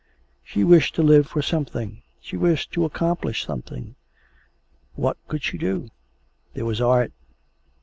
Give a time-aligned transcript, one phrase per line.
[0.43, 3.93] She wished to live for something; she wished to accomplish something;
[4.95, 5.89] what could she do?
[6.55, 7.13] There was art.